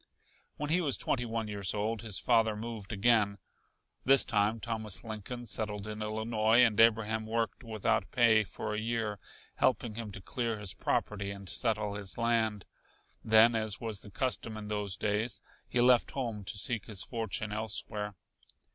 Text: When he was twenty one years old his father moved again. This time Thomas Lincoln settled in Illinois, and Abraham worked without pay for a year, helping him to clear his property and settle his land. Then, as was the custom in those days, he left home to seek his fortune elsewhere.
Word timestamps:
When 0.57 0.71
he 0.71 0.81
was 0.81 0.97
twenty 0.97 1.25
one 1.25 1.47
years 1.47 1.75
old 1.75 2.01
his 2.01 2.17
father 2.17 2.55
moved 2.55 2.91
again. 2.91 3.37
This 4.03 4.25
time 4.25 4.59
Thomas 4.59 5.03
Lincoln 5.03 5.45
settled 5.45 5.85
in 5.85 6.01
Illinois, 6.01 6.61
and 6.63 6.79
Abraham 6.79 7.27
worked 7.27 7.63
without 7.63 8.09
pay 8.09 8.43
for 8.43 8.73
a 8.73 8.79
year, 8.79 9.19
helping 9.57 9.93
him 9.93 10.11
to 10.13 10.19
clear 10.19 10.57
his 10.57 10.73
property 10.73 11.29
and 11.29 11.47
settle 11.47 11.93
his 11.93 12.17
land. 12.17 12.65
Then, 13.23 13.53
as 13.53 13.79
was 13.79 14.01
the 14.01 14.09
custom 14.09 14.57
in 14.57 14.69
those 14.69 14.97
days, 14.97 15.43
he 15.69 15.79
left 15.81 16.09
home 16.09 16.45
to 16.45 16.57
seek 16.57 16.85
his 16.85 17.03
fortune 17.03 17.51
elsewhere. 17.51 18.15